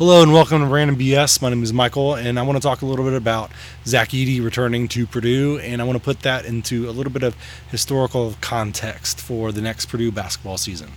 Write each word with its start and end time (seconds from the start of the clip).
Hello 0.00 0.22
and 0.22 0.32
welcome 0.32 0.60
to 0.60 0.66
Random 0.66 0.96
BS. 0.96 1.42
My 1.42 1.50
name 1.50 1.62
is 1.62 1.74
Michael, 1.74 2.14
and 2.14 2.38
I 2.38 2.42
want 2.42 2.56
to 2.56 2.62
talk 2.62 2.80
a 2.80 2.86
little 2.86 3.04
bit 3.04 3.12
about 3.12 3.50
Zach 3.84 4.08
Edey 4.08 4.42
returning 4.42 4.88
to 4.88 5.06
Purdue, 5.06 5.58
and 5.58 5.82
I 5.82 5.84
want 5.84 5.98
to 5.98 6.02
put 6.02 6.20
that 6.20 6.46
into 6.46 6.88
a 6.88 6.92
little 6.92 7.12
bit 7.12 7.22
of 7.22 7.36
historical 7.70 8.34
context 8.40 9.20
for 9.20 9.52
the 9.52 9.60
next 9.60 9.90
Purdue 9.90 10.10
basketball 10.10 10.56
season. 10.56 10.90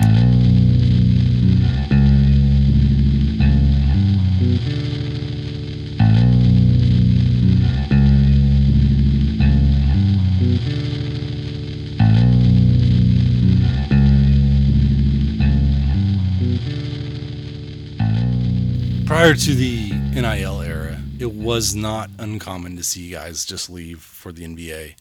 Prior 19.24 19.36
to 19.36 19.56
the 19.56 19.90
NIL 20.14 20.62
era, 20.62 21.00
it 21.18 21.32
was 21.32 21.74
not 21.74 22.10
uncommon 22.20 22.76
to 22.76 22.84
see 22.84 23.10
guys 23.12 23.46
just 23.46 23.70
leave 23.70 24.02
for 24.02 24.34
the 24.34 24.44
NBA, 24.44 24.96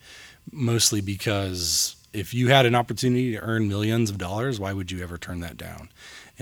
mostly 0.53 1.01
because 1.01 1.97
if 2.12 2.33
you 2.33 2.47
had 2.47 2.65
an 2.65 2.77
opportunity 2.77 3.33
to 3.33 3.41
earn 3.41 3.67
millions 3.67 4.11
of 4.11 4.19
dollars, 4.19 4.61
why 4.61 4.73
would 4.73 4.93
you 4.93 5.03
ever 5.03 5.19
turn 5.19 5.41
that 5.41 5.57
down? 5.57 5.89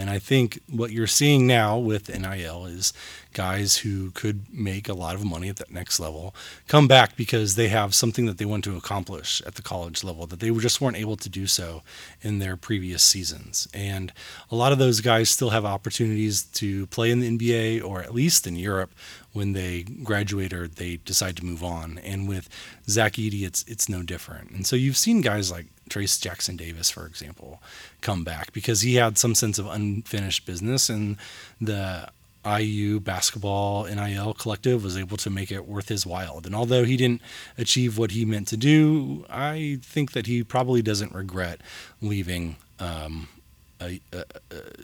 And 0.01 0.09
I 0.09 0.19
think 0.19 0.61
what 0.67 0.93
you're 0.93 1.07
seeing 1.07 1.47
now 1.47 1.77
with 1.77 2.09
NIL 2.09 2.65
is 2.65 2.95
guys 3.35 3.77
who 3.77 4.11
could 4.13 4.47
make 4.51 4.89
a 4.89 4.95
lot 4.95 5.15
of 5.15 5.27
money 5.27 5.51
at 5.51 5.57
that 5.57 5.71
next 5.71 6.01
level 6.01 6.35
come 6.69 6.89
back 6.89 7.17
because 7.17 7.55
they 7.55 7.69
have 7.69 7.95
something 7.95 8.25
that 8.25 8.39
they 8.39 8.47
want 8.47 8.65
to 8.65 8.79
accomplish 8.79 9.43
at 9.47 9.57
the 9.57 9.63
college 9.63 10.03
level 10.03 10.27
that 10.27 10.41
they 10.41 10.51
just 10.53 10.81
weren't 10.81 10.97
able 10.97 11.17
to 11.19 11.29
do 11.29 11.47
so 11.47 11.83
in 12.23 12.39
their 12.39 12.57
previous 12.57 13.03
seasons. 13.03 13.69
And 13.75 14.11
a 14.51 14.57
lot 14.57 14.73
of 14.73 14.79
those 14.79 15.03
guys 15.03 15.29
still 15.29 15.51
have 15.51 15.67
opportunities 15.67 16.45
to 16.45 16.87
play 16.87 17.11
in 17.11 17.21
the 17.21 17.37
NBA 17.37 17.85
or 17.85 18.01
at 18.01 18.15
least 18.15 18.47
in 18.47 18.57
Europe 18.57 18.93
when 19.35 19.53
they 19.53 19.83
graduate 19.83 20.55
or 20.55 20.67
they 20.67 20.97
decide 20.97 21.37
to 21.37 21.45
move 21.45 21.63
on. 21.63 21.99
And 21.99 22.27
with 22.27 22.49
Zach 22.89 23.13
Edey, 23.13 23.43
it's 23.43 23.65
it's 23.65 23.87
no 23.87 24.03
different. 24.03 24.51
And 24.51 24.67
so 24.67 24.77
you've 24.77 24.97
seen 24.97 25.21
guys 25.21 25.51
like 25.51 25.67
Trayce 25.91 26.21
Jackson 26.21 26.57
Davis, 26.57 26.91
for 26.91 27.07
example, 27.07 27.61
come 28.01 28.25
back 28.25 28.53
because 28.53 28.81
he 28.81 28.95
had 28.95 29.19
some 29.19 29.35
sense 29.35 29.59
of 29.59 29.67
unfinished 29.67 30.47
business, 30.47 30.89
and 30.89 31.17
the 31.61 32.09
IU 32.47 33.01
basketball 33.01 33.85
NIL 33.85 34.33
collective 34.35 34.83
was 34.83 34.97
able 34.97 35.17
to 35.19 35.29
make 35.29 35.53
it 35.53 35.67
worth 35.69 35.89
his 35.89 36.07
while. 36.07 36.41
And 36.45 36.55
although 36.55 36.85
he 36.85 36.97
didn't 36.97 37.21
achieve 37.59 37.99
what 37.99 38.13
he 38.13 38.25
meant 38.25 38.49
to 38.49 38.57
do, 38.57 39.27
I 39.29 39.79
think 39.83 40.13
that 40.13 40.27
he 40.27 40.43
probably 40.43 40.83
doesn't 40.83 41.13
regret 41.13 41.61
leaving. 42.01 42.57
Um, 42.79 43.29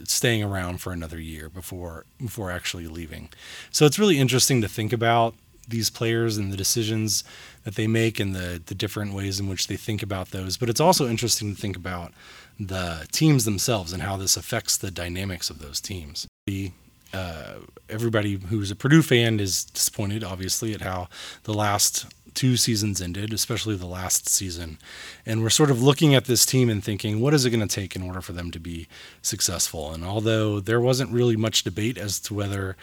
staying 0.04 0.42
around 0.42 0.80
for 0.80 0.90
another 0.90 1.20
year 1.20 1.50
before 1.50 2.06
before 2.18 2.50
actually 2.50 2.86
leaving. 2.86 3.28
So 3.70 3.84
it's 3.84 3.98
really 3.98 4.18
interesting 4.18 4.62
to 4.62 4.68
think 4.68 4.90
about 4.90 5.34
these 5.68 5.90
players 5.90 6.38
and 6.38 6.50
the 6.50 6.56
decisions 6.56 7.24
that 7.66 7.74
they 7.74 7.88
make 7.88 8.20
and 8.20 8.32
the 8.32 8.62
the 8.64 8.76
different 8.76 9.12
ways 9.12 9.40
in 9.40 9.48
which 9.48 9.66
they 9.66 9.76
think 9.76 10.00
about 10.00 10.30
those. 10.30 10.56
But 10.56 10.70
it's 10.70 10.80
also 10.80 11.08
interesting 11.08 11.52
to 11.52 11.60
think 11.60 11.76
about 11.76 12.12
the 12.60 13.08
teams 13.10 13.44
themselves 13.44 13.92
and 13.92 14.02
how 14.02 14.16
this 14.16 14.36
affects 14.36 14.76
the 14.76 14.92
dynamics 14.92 15.50
of 15.50 15.58
those 15.58 15.80
teams. 15.80 16.28
The, 16.46 16.70
uh, 17.12 17.54
everybody 17.90 18.36
who's 18.36 18.70
a 18.70 18.76
Purdue 18.76 19.02
fan 19.02 19.40
is 19.40 19.64
disappointed, 19.64 20.22
obviously, 20.22 20.74
at 20.74 20.80
how 20.80 21.08
the 21.42 21.52
last 21.52 22.06
two 22.34 22.56
seasons 22.56 23.02
ended, 23.02 23.32
especially 23.32 23.74
the 23.74 23.84
last 23.86 24.28
season. 24.28 24.78
And 25.24 25.42
we're 25.42 25.50
sort 25.50 25.72
of 25.72 25.82
looking 25.82 26.14
at 26.14 26.26
this 26.26 26.46
team 26.46 26.70
and 26.70 26.84
thinking, 26.84 27.18
what 27.18 27.34
is 27.34 27.44
it 27.44 27.50
going 27.50 27.66
to 27.66 27.74
take 27.74 27.96
in 27.96 28.02
order 28.02 28.20
for 28.20 28.32
them 28.32 28.52
to 28.52 28.60
be 28.60 28.86
successful? 29.22 29.90
And 29.90 30.04
although 30.04 30.60
there 30.60 30.80
wasn't 30.80 31.10
really 31.10 31.36
much 31.36 31.64
debate 31.64 31.98
as 31.98 32.20
to 32.20 32.34
whether 32.34 32.76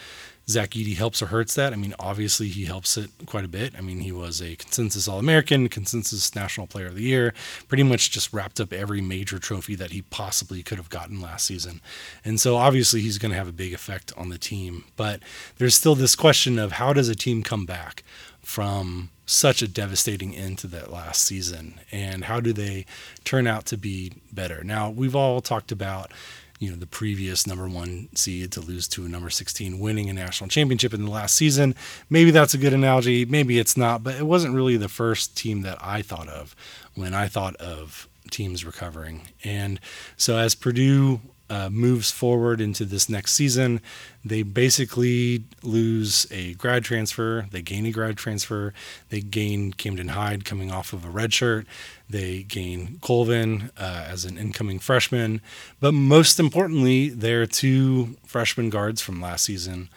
Zach 0.48 0.72
Edey 0.72 0.96
helps 0.96 1.22
or 1.22 1.28
hurts 1.28 1.56
that. 1.56 1.72
I 1.72 1.78
mean, 1.78 1.96
obviously 2.00 2.50
he 2.50 2.66
helps 2.66 2.98
it 2.98 3.10
quite 3.26 3.46
a 3.46 3.50
bit. 3.50 3.74
I 3.78 3.82
mean, 3.82 4.02
he 4.02 4.12
was 4.12 4.42
a 4.42 4.56
consensus 4.56 5.08
All 5.08 5.20
American, 5.20 5.70
consensus 5.70 6.36
National 6.36 6.68
Player 6.68 6.88
of 6.88 6.96
the 6.96 7.04
Year, 7.04 7.34
pretty 7.68 7.84
much 7.84 8.12
just 8.12 8.34
wrapped 8.34 8.60
up 8.60 8.74
every 8.74 9.00
major 9.00 9.40
trophy 9.40 9.76
that 9.76 9.92
he 9.92 10.02
possibly 10.02 10.62
could 10.62 10.78
have 10.78 10.90
gotten 10.90 11.22
last 11.22 11.46
season. 11.46 11.80
And 12.26 12.42
so 12.42 12.58
obviously 12.58 13.00
he's 13.02 13.18
going 13.18 13.32
to 13.32 13.38
have 13.38 13.48
a 13.48 13.54
big 13.54 13.74
effect 13.74 14.12
on 14.18 14.30
the 14.30 14.38
team. 14.38 14.84
But 14.98 15.22
there's 15.58 15.76
still 15.76 15.96
this 15.96 16.16
question 16.16 16.60
of 16.60 16.74
how 16.74 16.92
does 16.92 17.08
a 17.08 17.16
team 17.16 17.44
come 17.44 17.66
back 17.66 18.04
from 18.42 19.10
such 19.26 19.62
a 19.62 19.68
devastating 19.70 20.36
end 20.36 20.58
to 20.58 20.68
that 20.68 20.92
last 20.92 21.22
season 21.22 21.80
and 21.94 22.26
how 22.26 22.42
do 22.42 22.52
they 22.52 22.86
turn 23.24 23.48
out 23.48 23.66
to 23.68 23.78
be 23.78 24.12
better? 24.34 24.64
Now, 24.66 24.90
we've 24.90 25.16
all 25.16 25.40
talked 25.40 25.72
about 25.72 26.12
you 26.60 26.70
know 26.70 26.76
the 26.76 26.88
previous 26.88 27.46
number 27.46 27.68
one 27.68 28.10
seed 28.16 28.52
to 28.52 28.62
lose 28.62 28.88
to 28.88 29.06
a 29.06 29.10
number 29.10 29.30
16 29.30 29.80
winning 29.80 30.10
a 30.10 30.14
national 30.14 30.48
championship 30.48 30.94
in 30.94 31.04
the 31.04 31.12
last 31.12 31.36
season. 31.36 31.76
Maybe 32.10 32.32
that's 32.32 32.54
a 32.54 32.58
good 32.58 32.74
analogy 32.74 33.26
maybe 33.26 33.60
it's 33.60 33.76
not 33.76 34.04
but 34.04 34.16
it 34.16 34.26
wasn't 34.26 34.56
really 34.56 34.78
the 34.78 34.90
first 34.90 35.36
team 35.36 35.62
that 35.62 35.78
i 35.82 36.02
thought 36.02 36.28
of 36.28 36.56
when 36.96 37.14
i 37.14 37.28
thought 37.28 37.56
of 37.58 38.08
teams 38.34 38.66
recovering. 38.66 39.22
And 39.44 39.80
so 40.18 40.38
as 40.38 40.56
purdue 40.56 41.22
uh, 41.54 41.70
moves 41.70 42.10
forward 42.10 42.60
into 42.60 42.84
this 42.84 43.08
next 43.08 43.34
season, 43.34 43.80
they 44.26 44.42
basically 44.42 45.44
lose 45.62 46.26
a 46.32 46.56
grad 46.56 46.84
transfer. 46.84 47.46
They 47.52 47.62
gain 47.62 47.86
a 47.86 47.92
grad 47.92 48.18
transfer. 48.18 48.74
They 49.10 49.22
gain 49.22 49.72
Camden 49.72 50.08
Heide 50.08 50.46
coming 50.46 50.72
off 50.72 50.94
of 50.94 51.06
a 51.06 51.10
red 51.12 51.32
shirt. 51.32 51.68
They 52.10 52.42
gain 52.42 52.98
Colvin 53.02 53.70
uh, 53.78 54.06
as 54.08 54.26
an 54.26 54.36
incoming 54.40 54.80
freshman. 54.80 55.42
But 55.80 55.94
most 55.94 56.40
importantly, 56.40 57.10
their 57.10 57.46
two 57.46 58.18
freshman 58.26 58.72
guards 58.72 59.00
from 59.00 59.22
last 59.22 59.46
season, 59.46 59.90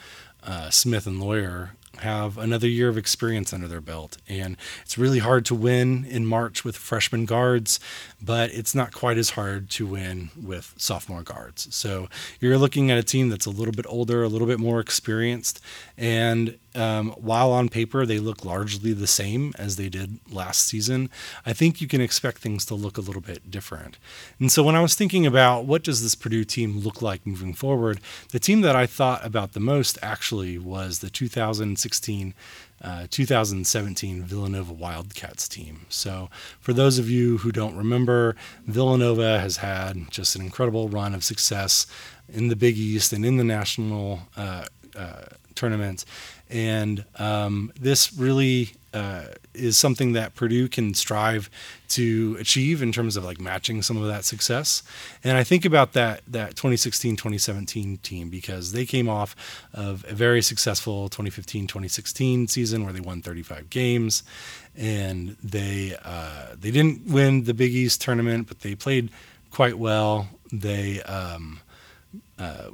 uh, 0.45 0.69
Smith 0.69 1.06
and 1.06 1.19
Loyer, 1.22 1.71
have 2.01 2.39
another 2.39 2.69
year 2.69 2.89
of 2.89 2.99
experience 2.99 3.53
under 3.53 3.69
their 3.69 3.81
belt. 3.81 4.19
And 4.29 4.57
it's 4.83 4.99
really 4.99 5.19
hard 5.19 5.45
to 5.47 5.55
win 5.55 6.05
in 6.05 6.27
March 6.27 6.65
with 6.65 6.77
freshman 6.77 7.25
guards, 7.25 7.81
but 8.23 8.51
it's 8.51 8.75
not 8.75 8.93
quite 8.93 9.19
as 9.19 9.31
hard 9.31 9.71
to 9.71 9.87
win 9.87 10.31
with 10.41 10.75
sophomore 10.77 11.23
guards. 11.23 11.75
So 11.75 12.09
you're 12.41 12.59
looking 12.59 12.91
at 12.91 12.99
a 12.99 13.03
team 13.03 13.29
that's 13.29 13.47
a 13.47 13.51
little 13.51 13.73
bit 13.73 13.87
older, 13.89 14.23
a 14.23 14.29
little 14.29 14.47
bit 14.47 14.61
more 14.61 14.81
experienced, 14.81 15.61
and 15.97 16.59
um, 16.77 17.12
while 17.12 17.53
on 17.53 17.69
paper 17.69 18.05
they 18.05 18.19
look 18.19 18.45
largely 18.45 18.93
the 18.93 19.07
same 19.07 19.53
as 19.59 19.77
they 19.77 19.89
did 19.89 20.19
last 20.31 20.67
season, 20.67 21.09
I 21.45 21.53
think 21.53 21.81
you 21.81 21.89
can 21.89 22.01
expect 22.01 22.39
things 22.39 22.65
to 22.67 22.75
look 22.75 22.99
a 22.99 23.01
little 23.01 23.23
bit 23.23 23.51
different. 23.51 23.99
And 24.39 24.53
so 24.53 24.63
when 24.63 24.77
I 24.77 24.83
was 24.83 24.95
thinking 24.95 25.27
about 25.27 25.65
what 25.65 25.83
does 25.83 26.03
this 26.03 26.15
Purdue 26.15 26.45
team 26.45 26.81
look 26.81 27.01
like 27.01 27.27
moving 27.27 27.55
forward, 27.55 28.01
the 28.31 28.39
team 28.39 28.61
that 28.61 28.77
I 28.77 28.87
thought 28.87 29.25
about 29.25 29.53
the 29.53 29.61
most 29.61 29.99
actually 30.03 30.59
was 30.59 30.99
the 30.99 31.11
2016 31.11 31.85
uh, 32.82 33.06
2017 33.10 34.22
Villanova 34.22 34.72
Wildcats 34.72 35.48
team. 35.48 35.86
So, 35.88 36.28
for 36.60 36.72
those 36.72 36.98
of 36.98 37.08
you 37.08 37.38
who 37.38 37.52
don't 37.52 37.76
remember, 37.76 38.36
Villanova 38.66 39.38
has 39.41 39.58
had 39.58 40.10
just 40.10 40.36
an 40.36 40.42
incredible 40.42 40.88
run 40.88 41.14
of 41.14 41.24
success 41.24 41.86
in 42.28 42.48
the 42.48 42.56
Big 42.56 42.76
East 42.76 43.12
and 43.12 43.24
in 43.24 43.36
the 43.36 43.44
national 43.44 44.20
uh, 44.36 44.66
uh, 44.97 45.24
tournament. 45.54 46.04
And 46.49 47.05
um, 47.17 47.73
this 47.79 48.12
really 48.12 48.73
uh, 48.97 49.27
is 49.53 49.77
something 49.77 50.12
that 50.12 50.34
Purdue 50.34 50.69
can 50.69 50.95
strive 50.95 51.51
to 51.89 52.37
achieve 52.41 52.83
in 52.83 52.93
terms 52.93 53.17
of 53.17 53.25
like 53.25 53.39
matching 53.39 53.83
some 53.83 53.97
of 53.97 54.07
that 54.07 54.25
success. 54.25 54.83
And 55.23 55.37
I 55.37 55.45
think 55.45 55.65
about 55.67 55.93
that 55.93 56.23
that 56.27 56.55
2016-2017 56.55 58.01
team 58.01 58.31
because 58.31 58.73
they 58.73 58.87
came 58.87 59.09
off 59.09 59.37
of 59.75 60.05
a 60.09 60.15
very 60.15 60.41
successful 60.41 61.11
2015-2016 61.11 62.49
season 62.49 62.84
where 62.84 62.93
they 62.93 63.01
won 63.01 63.21
35 63.21 63.69
games, 63.69 64.23
and 64.75 65.37
they 65.45 65.97
uh, 66.03 66.55
they 66.59 66.71
didn't 66.71 67.07
win 67.07 67.45
the 67.45 67.55
Big 67.55 67.75
East 67.75 68.01
tournament, 68.01 68.49
but 68.49 68.61
they 68.61 68.75
played 68.75 69.11
quite 69.51 69.78
well. 69.78 70.28
They 70.51 71.03
um, 71.03 71.61
uh, 72.39 72.71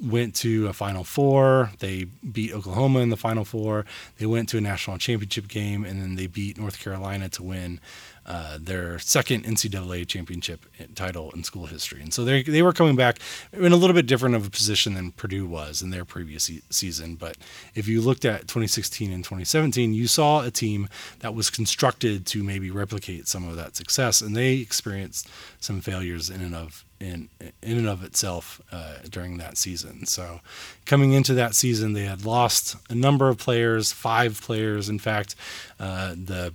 went 0.00 0.34
to 0.36 0.66
a 0.66 0.72
Final 0.72 1.04
Four. 1.04 1.70
They 1.78 2.04
beat 2.04 2.52
Oklahoma 2.52 3.00
in 3.00 3.10
the 3.10 3.16
Final 3.16 3.44
Four. 3.44 3.84
They 4.18 4.26
went 4.26 4.48
to 4.50 4.58
a 4.58 4.60
national 4.60 4.98
championship 4.98 5.48
game, 5.48 5.84
and 5.84 6.00
then 6.00 6.16
they 6.16 6.26
beat 6.26 6.58
North 6.58 6.78
Carolina 6.78 7.28
to 7.30 7.42
win 7.42 7.80
uh, 8.26 8.58
their 8.60 8.98
second 8.98 9.44
NCAA 9.44 10.06
championship 10.06 10.66
title 10.94 11.30
in 11.30 11.44
school 11.44 11.66
history. 11.66 12.02
And 12.02 12.12
so 12.12 12.24
they 12.24 12.42
they 12.42 12.62
were 12.62 12.72
coming 12.72 12.96
back 12.96 13.18
in 13.52 13.72
a 13.72 13.76
little 13.76 13.94
bit 13.94 14.06
different 14.06 14.34
of 14.34 14.46
a 14.46 14.50
position 14.50 14.94
than 14.94 15.12
Purdue 15.12 15.46
was 15.46 15.80
in 15.80 15.90
their 15.90 16.04
previous 16.04 16.50
season. 16.70 17.14
But 17.14 17.36
if 17.74 17.86
you 17.86 18.00
looked 18.00 18.24
at 18.24 18.42
2016 18.42 19.12
and 19.12 19.22
2017, 19.22 19.94
you 19.94 20.08
saw 20.08 20.44
a 20.44 20.50
team 20.50 20.88
that 21.20 21.34
was 21.34 21.50
constructed 21.50 22.26
to 22.26 22.42
maybe 22.42 22.70
replicate 22.70 23.28
some 23.28 23.48
of 23.48 23.56
that 23.56 23.76
success, 23.76 24.20
and 24.20 24.36
they 24.36 24.54
experienced 24.54 25.28
some 25.60 25.80
failures 25.80 26.28
in 26.28 26.40
and 26.40 26.54
of 26.54 26.84
in 26.98 27.28
in 27.62 27.78
and 27.78 27.88
of 27.88 28.02
itself 28.02 28.60
uh, 28.72 28.96
during 29.08 29.38
that 29.38 29.56
season. 29.56 30.06
So, 30.06 30.40
coming 30.84 31.12
into 31.12 31.34
that 31.34 31.54
season, 31.54 31.92
they 31.92 32.04
had 32.04 32.24
lost 32.24 32.76
a 32.90 32.94
number 32.94 33.28
of 33.28 33.38
players, 33.38 33.92
five 33.92 34.40
players, 34.40 34.88
in 34.88 34.98
fact. 34.98 35.36
Uh, 35.78 36.14
the 36.16 36.52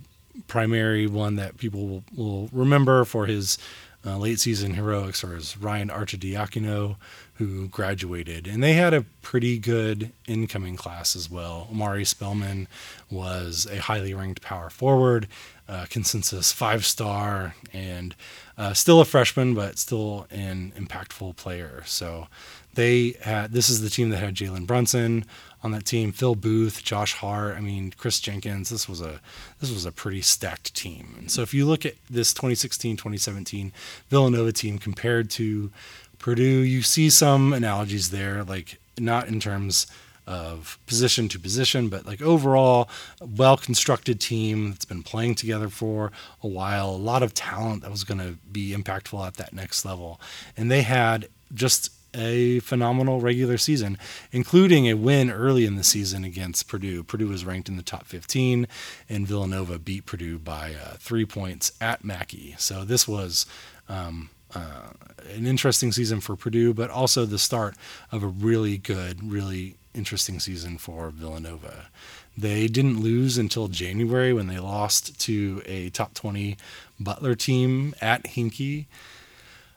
primary 0.48 1.08
one 1.08 1.36
that 1.36 1.58
people 1.58 1.88
will, 1.88 2.04
will 2.16 2.50
remember 2.52 3.06
for 3.06 3.26
his 3.26 3.58
uh, 4.06 4.18
late 4.18 4.40
season 4.40 4.74
heroics 4.74 5.24
was 5.24 5.58
Ryan 5.58 5.90
Arcidiacono, 5.90 6.96
who 7.36 7.68
graduated, 7.68 8.48
and 8.48 8.64
they 8.64 8.74
had 8.74 8.94
a 8.94 9.06
pretty 9.22 9.58
good 9.58 10.12
incoming 10.28 10.76
class 10.76 11.16
as 11.16 11.30
well. 11.30 11.68
Omari 11.72 12.06
Spellman 12.06 12.68
was 13.10 13.68
a 13.70 13.78
highly 13.80 14.14
ranked 14.14 14.42
power 14.42 14.70
forward, 14.70 15.28
uh, 15.68 15.86
consensus 15.90 16.52
five 16.52 16.86
star, 16.86 17.56
and 17.74 18.16
uh, 18.58 18.74
still 18.74 19.02
a 19.02 19.06
freshman, 19.06 19.54
but 19.54 19.78
still 19.78 20.28
an 20.32 20.74
impactful 20.76 21.36
player. 21.36 21.84
So 21.86 22.28
they 22.74 23.16
had 23.22 23.52
this 23.52 23.70
is 23.70 23.82
the 23.82 23.90
team 23.90 24.10
that 24.10 24.18
had 24.18 24.36
Jalen 24.36 24.66
Brunson 24.66 25.26
on 25.64 25.72
that 25.72 25.86
team, 25.86 26.12
Phil 26.12 26.36
Booth, 26.36 26.84
Josh 26.84 27.14
Hart, 27.14 27.56
I 27.56 27.62
mean 27.62 27.94
Kris 27.98 28.20
Jenkins. 28.20 28.70
This 28.70 28.90
was 28.90 29.02
a 29.02 29.22
this 29.60 29.72
was 29.72 29.86
a 29.86 29.92
pretty 29.92 30.22
stacked 30.22 30.74
team. 30.74 31.16
And 31.18 31.32
so 31.32 31.42
if 31.42 31.54
you 31.54 31.66
look 31.66 31.86
at 31.86 31.96
this 32.10 32.34
2016-2017 32.34 33.72
Villanova 34.10 34.52
team 34.52 34.80
compared 34.80 35.30
to 35.32 35.72
Purdue, 36.18 36.44
you 36.44 36.82
see 36.82 37.10
some 37.10 37.54
analogies 37.54 38.12
there, 38.12 38.44
like 38.44 38.80
not 39.00 39.28
in 39.28 39.40
terms 39.40 39.88
of 40.28 40.78
position 40.86 41.28
to 41.28 41.40
position, 41.40 41.90
but 41.90 42.06
like 42.06 42.22
overall, 42.22 42.90
well 43.20 43.58
constructed 43.58 44.20
team 44.20 44.70
that's 44.70 44.86
been 44.86 45.04
playing 45.04 45.36
together 45.36 45.68
for 45.68 46.12
a 46.42 46.48
while, 46.48 46.90
a 46.90 46.96
lot 46.96 47.24
of 47.24 47.34
talent 47.34 47.82
that 47.82 47.92
was 47.92 48.04
going 48.04 48.20
to 48.20 48.38
be 48.52 48.72
impactful 48.72 49.26
at 49.26 49.36
that 49.36 49.54
next 49.54 49.84
level. 49.84 50.22
And 50.56 50.70
they 50.70 50.84
had 50.84 51.28
just 51.54 51.92
a 52.14 52.60
phenomenal 52.60 53.22
regular 53.22 53.58
season, 53.58 53.98
including 54.32 54.88
a 54.88 54.94
win 54.94 55.30
early 55.30 55.66
in 55.66 55.76
the 55.76 55.84
season 55.84 56.24
against 56.24 56.68
Purdue. 56.68 57.04
Purdue 57.04 57.28
was 57.28 57.46
ranked 57.46 57.70
in 57.70 57.78
the 57.78 57.84
top 57.84 58.06
15, 58.06 58.68
and 59.10 59.28
Villanova 59.28 59.80
beat 59.80 60.06
Purdue 60.06 60.38
by 60.38 60.74
uh, 60.74 60.96
three 61.00 61.26
points 61.26 61.72
at 61.80 62.04
Mackey. 62.04 62.56
So 62.58 62.84
this 62.84 63.08
was. 63.08 63.46
Um, 63.90 64.30
uh, 64.54 64.90
an 65.34 65.48
interesting 65.48 65.94
season 65.94 66.20
for 66.20 66.36
Purdue, 66.36 66.74
but 66.74 66.90
also 66.90 67.26
the 67.26 67.40
start 67.40 67.76
of 68.12 68.22
a 68.22 68.28
really 68.28 68.78
good, 68.78 69.24
really 69.24 69.78
interesting 69.94 70.42
season 70.42 70.78
for 70.78 71.10
Villanova. 71.10 71.88
They 72.38 72.68
didn't 72.68 73.02
lose 73.02 73.38
until 73.38 73.68
January 73.68 74.34
when 74.34 74.48
they 74.48 74.60
lost 74.60 75.20
to 75.22 75.62
a 75.66 75.90
top 75.90 76.14
20 76.14 76.58
Butler 77.00 77.36
team 77.36 77.94
at 78.02 78.28
Hinkle. 78.28 78.86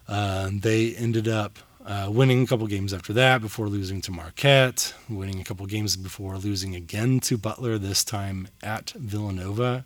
Uh, 0.07 0.51
they 0.53 0.95
ended 0.95 1.27
up 1.27 1.59
uh, 1.85 2.09
winning 2.11 2.43
a 2.43 2.47
couple 2.47 2.67
games 2.67 2.95
after 2.95 3.13
that 3.13 3.41
before 3.41 3.69
losing 3.69 4.01
to 4.03 4.11
Marquette, 4.11 4.95
winning 5.09 5.41
a 5.41 5.45
couple 5.45 5.67
games 5.67 5.97
before 5.97 6.39
losing 6.39 6.75
again 6.75 7.21
to 7.21 7.37
Butler, 7.37 7.79
this 7.79 8.03
time 8.03 8.49
at 8.63 8.91
Villanova, 8.93 9.85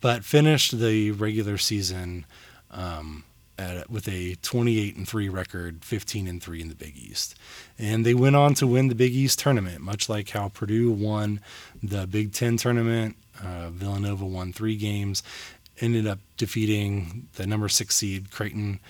but 0.00 0.24
finished 0.24 0.78
the 0.78 1.12
regular 1.12 1.56
season 1.56 2.26
um, 2.70 3.24
at, 3.58 3.88
with 3.88 4.08
a 4.08 4.34
28 4.42 4.96
and 4.96 5.08
3 5.08 5.28
record, 5.28 5.84
15 5.84 6.26
and 6.26 6.42
3 6.42 6.62
in 6.62 6.68
the 6.68 6.74
Big 6.74 6.96
East. 6.96 7.36
And 7.78 8.04
they 8.04 8.14
went 8.14 8.36
on 8.36 8.54
to 8.54 8.66
win 8.66 8.88
the 8.88 8.94
Big 8.94 9.12
East 9.12 9.38
tournament, 9.38 9.80
much 9.80 10.08
like 10.08 10.30
how 10.30 10.48
Purdue 10.48 10.90
won 10.90 11.40
the 11.82 12.06
Big 12.06 12.32
Ten 12.32 12.56
tournament. 12.56 13.16
Uh, 13.42 13.68
Villanova 13.68 14.24
won 14.24 14.52
three 14.52 14.76
games, 14.76 15.22
ended 15.80 16.06
up 16.06 16.18
defeating 16.36 17.28
the 17.34 17.46
number 17.46 17.68
six 17.68 17.94
seed 17.96 18.30
Creighton 18.30 18.80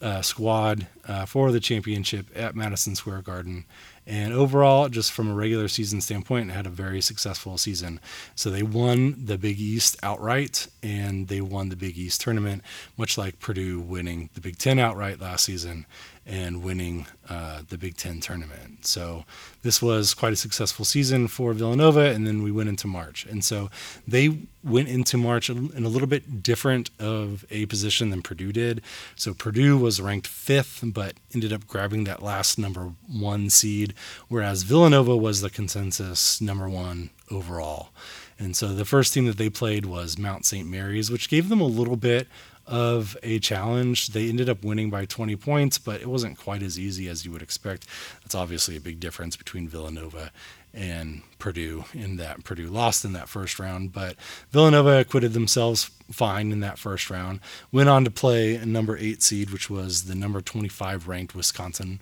uh, 0.00 0.22
squad 0.22 0.86
uh, 1.06 1.24
for 1.26 1.52
the 1.52 1.60
championship 1.60 2.26
at 2.34 2.54
Madison 2.54 2.94
Square 2.94 3.22
Garden. 3.22 3.64
And 4.06 4.32
overall, 4.32 4.88
just 4.88 5.10
from 5.10 5.30
a 5.30 5.34
regular 5.34 5.66
season 5.66 6.00
standpoint, 6.00 6.52
had 6.52 6.66
a 6.66 6.70
very 6.70 7.00
successful 7.00 7.58
season. 7.58 7.98
So 8.36 8.50
they 8.50 8.62
won 8.62 9.16
the 9.24 9.36
Big 9.36 9.58
East 9.58 9.96
outright, 10.02 10.68
and 10.80 11.26
they 11.26 11.40
won 11.40 11.70
the 11.70 11.76
Big 11.76 11.98
East 11.98 12.20
tournament, 12.20 12.62
much 12.96 13.18
like 13.18 13.40
Purdue 13.40 13.80
winning 13.80 14.30
the 14.34 14.40
Big 14.40 14.58
Ten 14.58 14.78
outright 14.78 15.20
last 15.20 15.44
season 15.44 15.86
and 16.26 16.62
winning 16.62 17.06
uh, 17.28 17.62
the 17.68 17.78
Big 17.78 17.96
Ten 17.96 18.20
tournament. 18.20 18.84
So 18.84 19.24
this 19.62 19.80
was 19.80 20.12
quite 20.12 20.32
a 20.32 20.36
successful 20.36 20.84
season 20.84 21.28
for 21.28 21.52
Villanova, 21.52 22.10
and 22.10 22.26
then 22.26 22.42
we 22.42 22.50
went 22.50 22.68
into 22.68 22.88
March. 22.88 23.24
And 23.26 23.44
so 23.44 23.70
they 24.08 24.38
went 24.64 24.88
into 24.88 25.16
March 25.16 25.48
in 25.48 25.84
a 25.84 25.88
little 25.88 26.08
bit 26.08 26.42
different 26.42 26.90
of 26.98 27.44
a 27.50 27.66
position 27.66 28.10
than 28.10 28.22
Purdue 28.22 28.52
did. 28.52 28.82
So 29.14 29.34
Purdue 29.34 29.78
was 29.78 30.00
ranked 30.00 30.26
fifth, 30.26 30.82
but 30.82 31.14
ended 31.32 31.52
up 31.52 31.68
grabbing 31.68 32.04
that 32.04 32.22
last 32.22 32.58
number 32.58 32.92
one 33.08 33.48
seed, 33.48 33.94
whereas 34.28 34.64
Villanova 34.64 35.16
was 35.16 35.40
the 35.40 35.50
consensus 35.50 36.40
number 36.40 36.68
one 36.68 37.10
overall. 37.30 37.90
And 38.38 38.56
so 38.56 38.68
the 38.68 38.84
first 38.84 39.14
team 39.14 39.26
that 39.26 39.38
they 39.38 39.48
played 39.48 39.86
was 39.86 40.18
Mount 40.18 40.44
St. 40.44 40.68
Mary's, 40.68 41.10
which 41.10 41.30
gave 41.30 41.48
them 41.48 41.60
a 41.60 41.66
little 41.66 41.96
bit 41.96 42.28
of 42.66 43.16
a 43.22 43.38
challenge. 43.38 44.08
They 44.08 44.28
ended 44.28 44.48
up 44.48 44.64
winning 44.64 44.90
by 44.90 45.04
20 45.04 45.36
points, 45.36 45.78
but 45.78 46.00
it 46.00 46.08
wasn't 46.08 46.38
quite 46.38 46.62
as 46.62 46.78
easy 46.78 47.08
as 47.08 47.24
you 47.24 47.30
would 47.32 47.42
expect. 47.42 47.86
That's 48.22 48.34
obviously 48.34 48.76
a 48.76 48.80
big 48.80 48.98
difference 49.00 49.36
between 49.36 49.68
Villanova 49.68 50.32
and 50.74 51.22
Purdue 51.38 51.84
in 51.94 52.16
that 52.16 52.44
Purdue 52.44 52.68
lost 52.68 53.04
in 53.04 53.14
that 53.14 53.28
first 53.28 53.58
round, 53.58 53.92
but 53.92 54.16
Villanova 54.50 54.98
acquitted 54.98 55.32
themselves 55.32 55.90
fine 56.10 56.52
in 56.52 56.60
that 56.60 56.78
first 56.78 57.08
round. 57.08 57.40
Went 57.72 57.88
on 57.88 58.04
to 58.04 58.10
play 58.10 58.56
a 58.56 58.66
number 58.66 58.96
8 58.98 59.22
seed, 59.22 59.50
which 59.50 59.70
was 59.70 60.04
the 60.04 60.14
number 60.14 60.40
25 60.40 61.08
ranked 61.08 61.34
Wisconsin 61.34 62.00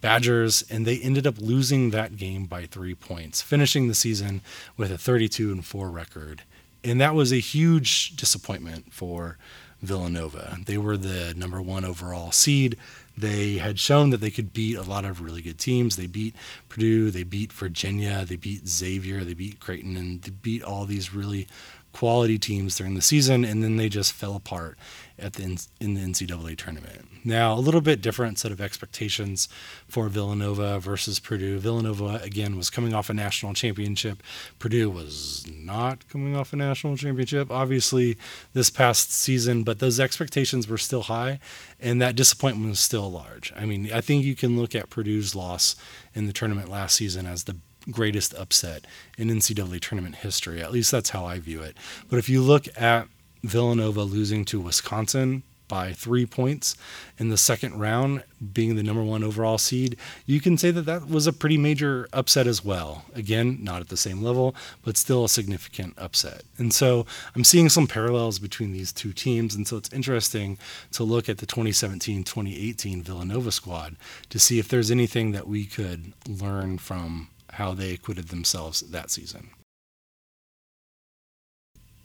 Badgers, 0.00 0.64
and 0.70 0.86
they 0.86 0.98
ended 0.98 1.26
up 1.26 1.38
losing 1.38 1.90
that 1.90 2.16
game 2.16 2.44
by 2.44 2.66
3 2.66 2.94
points, 2.94 3.42
finishing 3.42 3.88
the 3.88 3.94
season 3.94 4.40
with 4.76 4.90
a 4.90 4.98
32 4.98 5.52
and 5.52 5.64
4 5.64 5.90
record. 5.90 6.42
And 6.82 7.00
that 7.00 7.14
was 7.14 7.32
a 7.32 7.36
huge 7.36 8.16
disappointment 8.16 8.92
for 8.92 9.38
Villanova. 9.84 10.58
They 10.64 10.78
were 10.78 10.96
the 10.96 11.34
number 11.36 11.60
one 11.62 11.84
overall 11.84 12.32
seed. 12.32 12.76
They 13.16 13.58
had 13.58 13.78
shown 13.78 14.10
that 14.10 14.20
they 14.20 14.30
could 14.30 14.52
beat 14.52 14.76
a 14.76 14.82
lot 14.82 15.04
of 15.04 15.20
really 15.20 15.42
good 15.42 15.58
teams. 15.58 15.96
They 15.96 16.06
beat 16.06 16.34
Purdue, 16.68 17.10
they 17.10 17.22
beat 17.22 17.52
Virginia, 17.52 18.24
they 18.24 18.36
beat 18.36 18.68
Xavier, 18.68 19.22
they 19.22 19.34
beat 19.34 19.60
Creighton, 19.60 19.96
and 19.96 20.22
they 20.22 20.30
beat 20.30 20.62
all 20.62 20.84
these 20.84 21.14
really 21.14 21.46
quality 21.92 22.38
teams 22.38 22.76
during 22.76 22.94
the 22.94 23.02
season, 23.02 23.44
and 23.44 23.62
then 23.62 23.76
they 23.76 23.88
just 23.88 24.12
fell 24.12 24.34
apart 24.34 24.76
at 25.18 25.34
the 25.34 25.42
in 25.80 25.94
the 25.94 26.00
NCAA 26.00 26.56
tournament. 26.56 27.06
Now, 27.24 27.54
a 27.54 27.60
little 27.60 27.80
bit 27.80 28.02
different 28.02 28.38
set 28.38 28.52
of 28.52 28.60
expectations 28.60 29.48
for 29.88 30.08
Villanova 30.08 30.78
versus 30.78 31.20
Purdue. 31.20 31.58
Villanova 31.58 32.20
again 32.22 32.56
was 32.56 32.68
coming 32.68 32.92
off 32.92 33.08
a 33.08 33.14
national 33.14 33.54
championship. 33.54 34.22
Purdue 34.58 34.90
was 34.90 35.46
not 35.48 36.06
coming 36.08 36.36
off 36.36 36.52
a 36.52 36.56
national 36.56 36.96
championship, 36.96 37.50
obviously 37.50 38.18
this 38.52 38.68
past 38.70 39.12
season, 39.12 39.62
but 39.62 39.78
those 39.78 39.98
expectations 39.98 40.68
were 40.68 40.78
still 40.78 41.02
high, 41.02 41.38
and 41.80 42.02
that 42.02 42.16
disappointment 42.16 42.68
was 42.68 42.80
still 42.80 43.10
large. 43.10 43.52
I 43.56 43.64
mean, 43.64 43.90
I 43.92 44.00
think 44.00 44.24
you 44.24 44.34
can 44.34 44.58
look 44.58 44.74
at 44.74 44.90
Purdue's 44.90 45.34
loss 45.34 45.76
in 46.14 46.26
the 46.26 46.32
tournament 46.32 46.68
last 46.68 46.96
season 46.96 47.24
as 47.26 47.44
the 47.44 47.56
greatest 47.90 48.34
upset 48.34 48.86
in 49.16 49.28
NCAA 49.28 49.80
tournament 49.80 50.16
history. 50.16 50.62
At 50.62 50.72
least 50.72 50.90
that's 50.90 51.10
how 51.10 51.24
I 51.24 51.38
view 51.38 51.62
it. 51.62 51.76
But 52.08 52.18
if 52.18 52.28
you 52.28 52.42
look 52.42 52.66
at 52.80 53.08
Villanova 53.44 54.02
losing 54.02 54.44
to 54.46 54.60
Wisconsin 54.60 55.42
by 55.68 55.92
three 55.92 56.26
points 56.26 56.76
in 57.18 57.28
the 57.30 57.36
second 57.36 57.78
round, 57.78 58.22
being 58.52 58.76
the 58.76 58.82
number 58.82 59.02
one 59.02 59.24
overall 59.24 59.58
seed, 59.58 59.96
you 60.26 60.40
can 60.40 60.58
say 60.58 60.70
that 60.70 60.82
that 60.82 61.08
was 61.08 61.26
a 61.26 61.32
pretty 61.32 61.56
major 61.56 62.08
upset 62.12 62.46
as 62.46 62.64
well. 62.64 63.04
Again, 63.14 63.58
not 63.62 63.80
at 63.80 63.88
the 63.88 63.96
same 63.96 64.22
level, 64.22 64.54
but 64.84 64.96
still 64.96 65.24
a 65.24 65.28
significant 65.28 65.94
upset. 65.96 66.42
And 66.58 66.72
so 66.72 67.06
I'm 67.34 67.44
seeing 67.44 67.68
some 67.68 67.86
parallels 67.86 68.38
between 68.38 68.72
these 68.72 68.92
two 68.92 69.12
teams. 69.12 69.54
And 69.54 69.66
so 69.66 69.76
it's 69.76 69.92
interesting 69.92 70.58
to 70.92 71.04
look 71.04 71.28
at 71.28 71.38
the 71.38 71.46
2017 71.46 72.24
2018 72.24 73.02
Villanova 73.02 73.50
squad 73.50 73.96
to 74.30 74.38
see 74.38 74.58
if 74.58 74.68
there's 74.68 74.90
anything 74.90 75.32
that 75.32 75.48
we 75.48 75.64
could 75.64 76.12
learn 76.28 76.78
from 76.78 77.28
how 77.52 77.72
they 77.72 77.92
acquitted 77.92 78.28
themselves 78.28 78.80
that 78.80 79.10
season. 79.10 79.50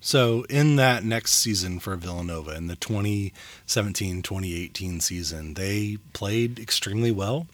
So, 0.02 0.44
in 0.50 0.78
that 0.78 1.04
next 1.04 1.34
season 1.34 1.80
for 1.80 1.96
Villanova, 1.98 2.56
in 2.56 2.68
the 2.68 2.78
2017 2.78 4.22
2018 4.22 5.02
season, 5.02 5.56
they 5.56 5.98
played 6.14 6.58
extremely 6.58 7.12
well, 7.12 7.48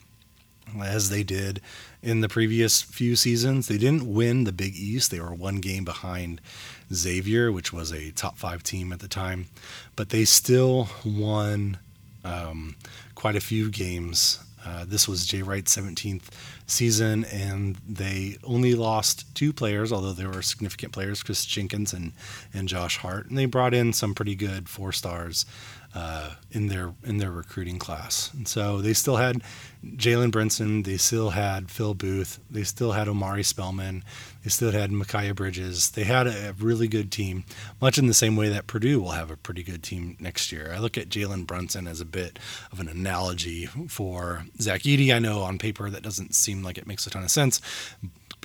as 0.80 1.10
they 1.10 1.24
did 1.24 1.60
in 2.02 2.20
the 2.20 2.28
previous 2.28 2.82
few 2.82 3.16
seasons. 3.16 3.66
They 3.66 3.78
didn't 3.78 4.12
win 4.12 4.44
the 4.44 4.52
Big 4.52 4.76
East, 4.76 5.10
they 5.10 5.18
were 5.18 5.34
one 5.34 5.56
game 5.56 5.84
behind 5.84 6.40
Xavier, 6.92 7.50
which 7.50 7.72
was 7.72 7.90
a 7.92 8.12
top 8.12 8.38
five 8.38 8.62
team 8.62 8.92
at 8.92 9.00
the 9.00 9.08
time, 9.08 9.46
but 9.96 10.10
they 10.10 10.24
still 10.24 10.88
won 11.04 11.78
um, 12.24 12.76
quite 13.16 13.34
a 13.34 13.40
few 13.40 13.70
games. 13.70 14.38
Uh, 14.66 14.84
this 14.84 15.06
was 15.06 15.26
Jay 15.26 15.42
Wright's 15.42 15.76
17th 15.76 16.24
season, 16.66 17.24
and 17.26 17.78
they 17.88 18.36
only 18.42 18.74
lost 18.74 19.32
two 19.34 19.52
players, 19.52 19.92
although 19.92 20.12
there 20.12 20.28
were 20.28 20.42
significant 20.42 20.92
players, 20.92 21.22
Kris 21.22 21.44
Jenkins 21.44 21.92
and, 21.92 22.12
and 22.52 22.68
Josh 22.68 22.96
Hart. 22.96 23.28
And 23.28 23.38
they 23.38 23.46
brought 23.46 23.74
in 23.74 23.92
some 23.92 24.14
pretty 24.14 24.34
good 24.34 24.68
four 24.68 24.90
stars 24.92 25.46
uh, 25.96 26.34
in 26.50 26.66
their 26.66 26.92
in 27.04 27.16
their 27.16 27.30
recruiting 27.30 27.78
class. 27.78 28.30
And 28.34 28.46
so 28.46 28.82
they 28.82 28.92
still 28.92 29.16
had 29.16 29.42
Jalen 29.82 30.30
Brunson, 30.30 30.82
they 30.82 30.98
still 30.98 31.30
had 31.30 31.70
Phil 31.70 31.94
Booth, 31.94 32.38
they 32.50 32.64
still 32.64 32.92
had 32.92 33.08
Omari 33.08 33.42
Spellman, 33.42 34.04
they 34.44 34.50
still 34.50 34.72
had 34.72 34.90
Mikal 34.90 35.34
Bridges. 35.34 35.90
They 35.90 36.04
had 36.04 36.26
a, 36.26 36.54
really 36.58 36.86
good 36.86 37.10
team, 37.10 37.44
much 37.80 37.96
in 37.96 38.08
the 38.08 38.14
same 38.14 38.36
way 38.36 38.50
that 38.50 38.66
Purdue 38.66 39.00
will 39.00 39.12
have 39.12 39.30
a 39.30 39.36
pretty 39.36 39.62
good 39.62 39.82
team 39.82 40.16
next 40.20 40.52
year. 40.52 40.70
I 40.74 40.78
look 40.78 40.98
at 40.98 41.08
Jalen 41.08 41.46
Brunson 41.46 41.86
as 41.86 42.00
a 42.00 42.04
bit 42.04 42.38
of 42.70 42.78
an 42.78 42.88
analogy 42.88 43.66
for 43.88 44.44
Zach 44.60 44.82
Edey. 44.82 45.14
I 45.14 45.18
know 45.18 45.42
on 45.42 45.58
paper 45.58 45.88
that 45.88 46.02
doesn't 46.02 46.34
seem 46.34 46.62
like 46.62 46.76
it 46.76 46.86
makes 46.86 47.06
a 47.06 47.10
ton 47.10 47.22
of 47.22 47.30
sense, 47.30 47.60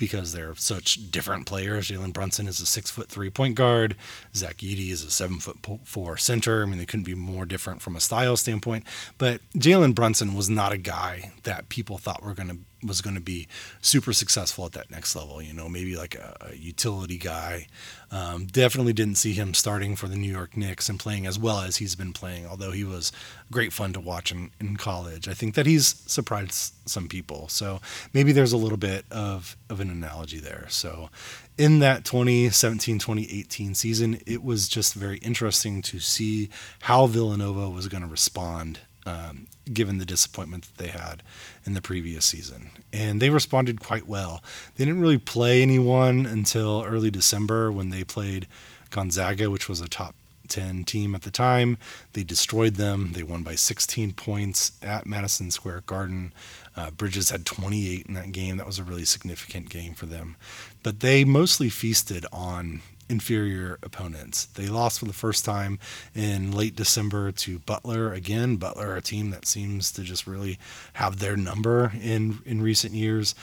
because 0.02 0.32
they're 0.32 0.56
such 0.56 1.12
different 1.12 1.46
players. 1.46 1.88
Jalen 1.88 2.12
Brunson 2.12 2.48
is 2.48 2.58
a 2.60 2.66
six 2.66 2.90
foot 2.90 3.08
three 3.08 3.30
point 3.30 3.54
guard. 3.54 3.94
Zach 4.34 4.56
Edey 4.56 4.90
is 4.90 5.04
a 5.04 5.12
seven 5.12 5.38
foot 5.38 5.58
four 5.84 6.16
center. 6.16 6.64
I 6.64 6.66
mean, 6.66 6.78
they 6.78 6.86
couldn't 6.86 7.06
be 7.06 7.14
more 7.14 7.44
different 7.44 7.80
from 7.80 7.94
a 7.94 8.00
style 8.00 8.36
standpoint. 8.36 8.84
But 9.16 9.42
Jalen 9.56 9.94
Brunson 9.94 10.34
was 10.34 10.50
not 10.50 10.72
a 10.72 10.76
guy 10.76 11.30
that 11.44 11.68
people 11.68 11.98
thought 11.98 12.20
were 12.20 12.34
going 12.34 12.48
to 12.48 12.58
was 12.82 13.00
going 13.00 13.14
to 13.14 13.20
be 13.20 13.48
super 13.80 14.12
successful 14.12 14.66
at 14.66 14.72
that 14.72 14.90
next 14.90 15.14
level. 15.14 15.40
You 15.40 15.52
know, 15.52 15.68
maybe 15.68 15.96
like 15.96 16.14
a, 16.14 16.36
a 16.40 16.56
utility 16.56 17.18
guy. 17.18 17.66
Um, 18.10 18.46
definitely 18.46 18.92
didn't 18.92 19.14
see 19.14 19.32
him 19.32 19.54
starting 19.54 19.96
for 19.96 20.06
the 20.06 20.16
New 20.16 20.30
York 20.30 20.56
Knicks 20.56 20.88
and 20.90 21.00
playing 21.00 21.26
as 21.26 21.38
well 21.38 21.60
as 21.60 21.76
he's 21.76 21.94
been 21.94 22.12
playing. 22.12 22.46
Although 22.46 22.72
he 22.72 22.84
was 22.84 23.10
great 23.50 23.72
fun 23.72 23.92
to 23.94 24.00
watch 24.00 24.30
in, 24.30 24.50
in 24.60 24.76
college, 24.76 25.28
I 25.28 25.34
think 25.34 25.54
that 25.54 25.64
he's 25.64 26.02
surprised 26.06 26.74
some 26.84 27.08
people. 27.08 27.48
So 27.48 27.80
maybe 28.12 28.32
there's 28.32 28.52
a 28.52 28.58
little 28.58 28.78
bit 28.78 29.04
of 29.10 29.56
of 29.70 29.80
an 29.80 29.90
analogy 29.90 30.40
there. 30.40 30.66
So 30.68 31.08
in 31.56 31.78
that 31.78 32.04
2017 32.04 32.98
2018 32.98 33.74
season, 33.74 34.20
it 34.26 34.42
was 34.42 34.68
just 34.68 34.94
very 34.94 35.18
interesting 35.18 35.82
to 35.82 35.98
see 35.98 36.50
how 36.82 37.06
Villanova 37.06 37.70
was 37.70 37.88
going 37.88 38.02
to 38.02 38.08
respond 38.08 38.80
um, 39.06 39.46
given 39.72 39.98
the 39.98 40.04
disappointment 40.04 40.64
that 40.64 40.82
they 40.82 40.90
had 40.90 41.22
in 41.64 41.74
the 41.74 41.82
previous 41.82 42.24
season. 42.24 42.70
And 42.92 43.20
they 43.20 43.30
responded 43.30 43.80
quite 43.80 44.06
well. 44.06 44.42
They 44.76 44.84
didn't 44.84 45.00
really 45.00 45.18
play 45.18 45.62
anyone 45.62 46.26
until 46.26 46.84
early 46.86 47.10
December 47.10 47.70
when 47.70 47.90
they 47.90 48.04
played 48.04 48.46
Gonzaga, 48.90 49.50
which 49.50 49.68
was 49.68 49.80
a 49.80 49.88
top 49.88 50.14
10 50.48 50.84
team 50.84 51.14
at 51.14 51.22
the 51.22 51.30
time. 51.30 51.78
They 52.12 52.24
destroyed 52.24 52.74
them. 52.74 53.12
They 53.12 53.22
won 53.22 53.42
by 53.42 53.54
16 53.54 54.12
points 54.12 54.72
at 54.82 55.06
Madison 55.06 55.50
Square 55.50 55.84
Garden. 55.86 56.32
Uh, 56.76 56.90
Bridges 56.90 57.30
had 57.30 57.46
28 57.46 58.06
in 58.06 58.14
that 58.14 58.32
game. 58.32 58.56
That 58.56 58.66
was 58.66 58.78
a 58.78 58.84
really 58.84 59.04
significant 59.04 59.70
game 59.70 59.94
for 59.94 60.06
them. 60.06 60.36
But 60.82 61.00
they 61.00 61.24
mostly 61.24 61.68
feasted 61.68 62.26
on 62.32 62.82
inferior 63.12 63.78
opponents. 63.82 64.46
They 64.46 64.66
lost 64.66 64.98
for 64.98 65.04
the 65.04 65.12
first 65.12 65.44
time 65.44 65.78
in 66.14 66.50
late 66.50 66.74
December 66.74 67.30
to 67.32 67.60
Butler. 67.60 68.12
Again, 68.12 68.56
Butler, 68.56 68.96
a 68.96 69.00
team 69.00 69.30
that 69.30 69.46
seems 69.46 69.92
to 69.92 70.02
just 70.02 70.26
really 70.26 70.58
have 70.94 71.20
their 71.20 71.36
number 71.36 71.92
in 72.02 72.40
in 72.44 72.62
recent 72.62 72.94
years. 72.94 73.36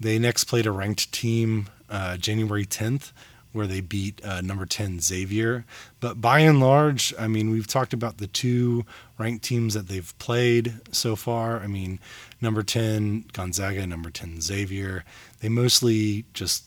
They 0.00 0.18
next 0.18 0.44
played 0.44 0.66
a 0.66 0.72
ranked 0.72 1.12
team 1.12 1.68
uh, 1.90 2.16
January 2.16 2.64
10th, 2.64 3.12
where 3.52 3.66
they 3.66 3.80
beat 3.80 4.24
uh, 4.24 4.40
number 4.40 4.64
10 4.64 5.00
Xavier. 5.00 5.64
But 5.98 6.20
by 6.20 6.40
and 6.40 6.60
large, 6.60 7.12
I 7.18 7.28
mean, 7.28 7.50
we've 7.50 7.66
talked 7.66 7.92
about 7.92 8.18
the 8.18 8.26
two 8.26 8.86
ranked 9.18 9.44
teams 9.44 9.74
that 9.74 9.88
they've 9.88 10.14
played 10.18 10.74
so 10.92 11.16
far. 11.16 11.60
I 11.60 11.66
mean, 11.66 11.98
number 12.40 12.62
10 12.62 13.26
Gonzaga, 13.32 13.86
number 13.86 14.10
10 14.10 14.40
Xavier. 14.40 15.04
They 15.40 15.48
mostly 15.48 16.24
just 16.32 16.64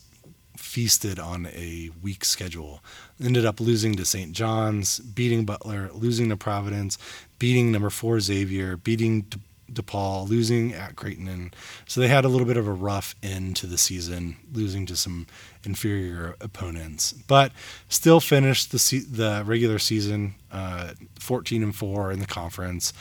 feasted 0.58 1.20
on 1.20 1.48
a 1.48 1.90
weak 2.02 2.24
schedule. 2.26 2.84
Ended 3.24 3.46
up 3.46 3.60
losing 3.60 3.96
to 3.96 4.06
St. 4.06 4.32
John's, 4.34 5.00
beating 5.00 5.46
Butler, 5.46 5.90
losing 5.94 6.30
to 6.30 6.38
Providence, 6.38 6.98
beating 7.40 7.72
number 7.72 7.90
four 7.90 8.20
Xavier, 8.20 8.78
beating 8.78 9.22
De- 9.22 9.40
DePaul, 9.72 10.30
losing 10.30 10.74
at 10.74 10.96
Creighton. 10.96 11.52
so 11.88 12.00
they 12.00 12.08
had 12.08 12.26
a 12.26 12.28
little 12.28 12.46
bit 12.46 12.58
of 12.58 12.68
a 12.68 12.72
rough 12.72 13.16
end 13.24 13.56
to 13.56 13.66
the 13.66 13.78
season, 13.78 14.36
losing 14.52 14.86
to 14.86 14.96
some 14.96 15.26
inferior 15.64 16.36
opponents, 16.42 17.14
but 17.14 17.52
still 17.90 18.20
finished 18.20 18.72
the 18.72 18.78
se- 18.78 19.06
the 19.10 19.42
regular 19.46 19.80
season 19.80 20.36
uh, 20.52 20.94
14 21.20 21.64
and 21.64 21.76
four 21.76 22.12
in 22.12 22.20
the 22.20 22.28
conference 22.28 22.94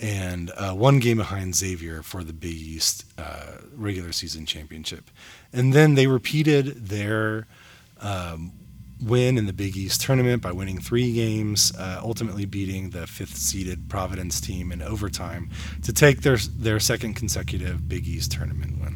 and 0.00 0.50
uh, 0.56 0.72
one 0.72 0.98
game 0.98 1.18
behind 1.18 1.54
Xavier 1.54 2.02
for 2.02 2.24
the 2.24 2.32
Big 2.32 2.54
East 2.54 3.04
uh, 3.18 3.58
regular 3.74 4.12
season 4.12 4.46
championship. 4.46 5.10
And 5.52 5.72
then 5.72 5.94
they 5.94 6.06
repeated 6.06 6.88
their 6.88 7.46
um, 8.00 8.52
win 9.00 9.36
in 9.38 9.46
the 9.46 9.52
Big 9.52 9.76
East 9.76 10.00
tournament 10.00 10.42
by 10.42 10.52
winning 10.52 10.78
three 10.78 11.12
games, 11.12 11.72
uh, 11.76 12.00
ultimately 12.02 12.44
beating 12.44 12.90
the 12.90 13.06
fifth 13.06 13.36
seeded 13.36 13.88
Providence 13.88 14.40
team 14.40 14.72
in 14.72 14.82
overtime 14.82 15.50
to 15.82 15.92
take 15.92 16.22
their, 16.22 16.36
their 16.36 16.80
second 16.80 17.14
consecutive 17.14 17.88
Big 17.88 18.06
East 18.06 18.32
tournament 18.32 18.80
win. 18.80 18.95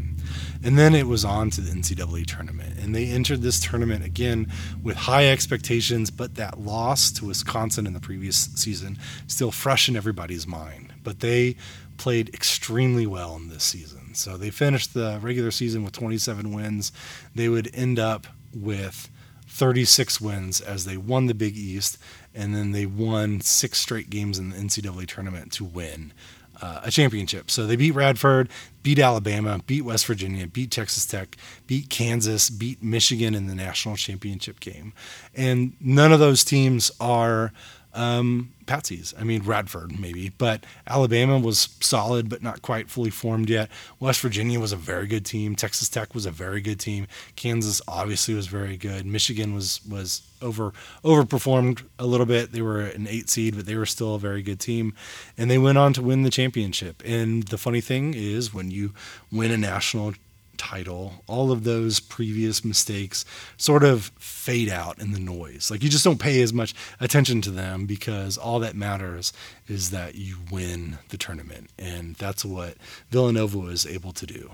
And 0.62 0.78
then 0.78 0.94
it 0.94 1.06
was 1.06 1.24
on 1.24 1.50
to 1.50 1.60
the 1.60 1.72
NCAA 1.72 2.26
tournament. 2.26 2.78
And 2.78 2.94
they 2.94 3.06
entered 3.06 3.42
this 3.42 3.60
tournament 3.60 4.04
again 4.04 4.52
with 4.82 4.96
high 4.96 5.28
expectations, 5.28 6.10
but 6.10 6.34
that 6.34 6.60
loss 6.60 7.10
to 7.12 7.26
Wisconsin 7.26 7.86
in 7.86 7.94
the 7.94 8.00
previous 8.00 8.36
season 8.36 8.98
still 9.26 9.50
fresh 9.50 9.88
in 9.88 9.96
everybody's 9.96 10.46
mind. 10.46 10.92
But 11.02 11.20
they 11.20 11.56
played 11.96 12.34
extremely 12.34 13.06
well 13.06 13.36
in 13.36 13.48
this 13.48 13.64
season. 13.64 14.14
So 14.14 14.36
they 14.36 14.50
finished 14.50 14.94
the 14.94 15.18
regular 15.22 15.50
season 15.50 15.82
with 15.82 15.92
27 15.92 16.52
wins. 16.52 16.92
They 17.34 17.48
would 17.48 17.70
end 17.74 17.98
up 17.98 18.26
with 18.54 19.08
36 19.46 20.20
wins 20.20 20.60
as 20.60 20.84
they 20.84 20.96
won 20.96 21.26
the 21.26 21.34
Big 21.34 21.56
East, 21.56 21.98
and 22.34 22.54
then 22.54 22.72
they 22.72 22.86
won 22.86 23.40
six 23.40 23.78
straight 23.78 24.08
games 24.08 24.38
in 24.38 24.50
the 24.50 24.56
NCAA 24.56 25.06
tournament 25.06 25.52
to 25.52 25.64
win 25.64 26.12
uh, 26.60 26.80
a 26.84 26.90
championship. 26.90 27.50
So 27.50 27.66
they 27.66 27.76
beat 27.76 27.92
Radford, 27.92 28.48
beat 28.82 28.98
Alabama, 28.98 29.60
beat 29.66 29.82
West 29.82 30.06
Virginia, 30.06 30.46
beat 30.46 30.70
Texas 30.70 31.06
Tech, 31.06 31.36
beat 31.66 31.88
Kansas, 31.88 32.50
beat 32.50 32.82
Michigan 32.82 33.34
in 33.34 33.46
the 33.46 33.54
national 33.54 33.96
championship 33.96 34.60
game. 34.60 34.92
And 35.34 35.72
none 35.80 36.12
of 36.12 36.20
those 36.20 36.44
teams 36.44 36.90
are 37.00 37.52
um, 37.94 38.52
patsies. 38.66 39.12
I 39.18 39.24
mean, 39.24 39.42
Radford 39.42 39.98
maybe, 39.98 40.30
but 40.30 40.64
Alabama 40.86 41.38
was 41.38 41.68
solid, 41.80 42.28
but 42.28 42.42
not 42.42 42.62
quite 42.62 42.88
fully 42.88 43.10
formed 43.10 43.50
yet. 43.50 43.70
West 43.98 44.20
Virginia 44.20 44.60
was 44.60 44.72
a 44.72 44.76
very 44.76 45.06
good 45.06 45.24
team. 45.24 45.56
Texas 45.56 45.88
Tech 45.88 46.14
was 46.14 46.26
a 46.26 46.30
very 46.30 46.60
good 46.60 46.78
team. 46.78 47.06
Kansas 47.36 47.82
obviously 47.88 48.34
was 48.34 48.46
very 48.46 48.76
good. 48.76 49.06
Michigan 49.06 49.54
was 49.54 49.80
was 49.88 50.22
over 50.40 50.72
overperformed 51.04 51.84
a 51.98 52.06
little 52.06 52.26
bit. 52.26 52.52
They 52.52 52.62
were 52.62 52.80
an 52.80 53.06
eight 53.08 53.28
seed, 53.28 53.56
but 53.56 53.66
they 53.66 53.76
were 53.76 53.86
still 53.86 54.14
a 54.14 54.18
very 54.18 54.42
good 54.42 54.60
team, 54.60 54.94
and 55.36 55.50
they 55.50 55.58
went 55.58 55.78
on 55.78 55.92
to 55.94 56.02
win 56.02 56.22
the 56.22 56.30
championship. 56.30 57.02
And 57.04 57.44
the 57.44 57.58
funny 57.58 57.80
thing 57.80 58.14
is, 58.14 58.54
when 58.54 58.70
you 58.70 58.92
win 59.32 59.50
a 59.50 59.56
national 59.56 60.14
title, 60.60 61.24
all 61.26 61.50
of 61.50 61.64
those 61.64 62.00
previous 62.00 62.62
mistakes 62.62 63.24
sort 63.56 63.82
of 63.82 64.12
fade 64.18 64.68
out 64.68 64.98
in 64.98 65.12
the 65.12 65.18
noise. 65.18 65.70
Like 65.70 65.82
you 65.82 65.88
just 65.88 66.04
don't 66.04 66.20
pay 66.20 66.42
as 66.42 66.52
much 66.52 66.74
attention 67.00 67.40
to 67.42 67.50
them 67.50 67.86
because 67.86 68.36
all 68.36 68.60
that 68.60 68.76
matters 68.76 69.32
is 69.66 69.90
that 69.90 70.16
you 70.16 70.36
win 70.50 70.98
the 71.08 71.16
tournament. 71.16 71.70
And 71.78 72.14
that's 72.16 72.44
what 72.44 72.74
Villanova 73.10 73.58
was 73.58 73.86
able 73.86 74.12
to 74.12 74.26
do. 74.26 74.50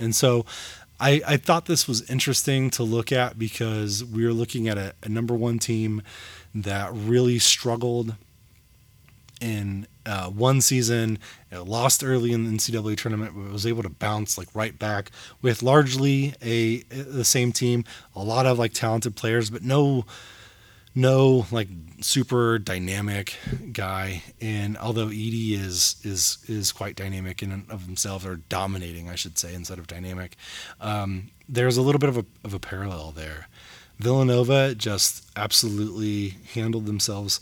And 0.00 0.14
so 0.14 0.46
I, 0.98 1.20
I 1.26 1.36
thought 1.36 1.66
this 1.66 1.86
was 1.86 2.08
interesting 2.10 2.70
to 2.70 2.82
look 2.82 3.12
at 3.12 3.38
because 3.38 4.02
we 4.02 4.24
were 4.24 4.32
looking 4.32 4.68
at 4.68 4.78
a, 4.78 4.94
a 5.02 5.10
number 5.10 5.34
one 5.34 5.58
team 5.58 6.02
that 6.54 6.90
really 6.94 7.38
struggled 7.38 8.14
in 9.38 9.86
uh, 10.06 10.30
one 10.30 10.60
season, 10.60 11.18
you 11.50 11.58
know, 11.58 11.64
lost 11.64 12.04
early 12.04 12.32
in 12.32 12.44
the 12.44 12.50
NCAA 12.50 12.96
tournament, 12.96 13.32
but 13.34 13.52
was 13.52 13.66
able 13.66 13.82
to 13.82 13.90
bounce 13.90 14.38
like 14.38 14.48
right 14.54 14.78
back 14.78 15.10
with 15.42 15.62
largely 15.62 16.34
a 16.40 16.82
the 16.84 17.24
same 17.24 17.52
team, 17.52 17.84
a 18.14 18.22
lot 18.22 18.46
of 18.46 18.58
like 18.58 18.72
talented 18.72 19.16
players, 19.16 19.50
but 19.50 19.62
no 19.62 20.04
no 20.94 21.46
like 21.50 21.68
super 22.00 22.58
dynamic 22.58 23.36
guy. 23.72 24.22
And 24.40 24.76
although 24.78 25.08
Edey 25.08 25.52
is 25.52 25.96
is 26.02 26.38
is 26.48 26.72
quite 26.72 26.96
dynamic 26.96 27.42
in 27.42 27.52
and 27.52 27.70
of 27.70 27.82
himself, 27.82 28.24
or 28.24 28.36
dominating, 28.36 29.10
I 29.10 29.14
should 29.14 29.38
say, 29.38 29.54
instead 29.54 29.78
of 29.78 29.86
dynamic, 29.86 30.36
um, 30.80 31.30
there's 31.48 31.76
a 31.76 31.82
little 31.82 31.98
bit 31.98 32.08
of 32.08 32.16
a 32.16 32.24
of 32.44 32.54
a 32.54 32.58
parallel 32.58 33.12
there. 33.12 33.48
Villanova 33.98 34.74
just 34.74 35.30
absolutely 35.36 36.36
handled 36.54 36.86
themselves 36.86 37.40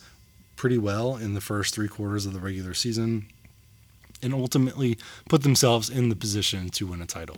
pretty 0.65 0.79
well 0.79 1.17
in 1.17 1.35
the 1.35 1.43
first 1.43 1.75
three 1.75 1.89
quarters 1.89 2.25
of 2.25 2.33
the 2.33 2.41
regular 2.41 2.73
season 2.73 3.27
and 4.23 4.33
ultimately 4.33 4.97
put 5.29 5.43
themselves 5.43 5.91
in 5.91 6.09
the 6.09 6.17
position 6.17 6.71
to 6.71 6.87
win 6.87 7.03
a 7.03 7.07
title. 7.07 7.37